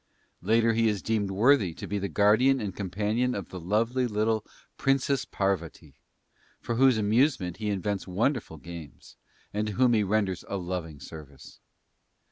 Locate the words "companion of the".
2.75-3.59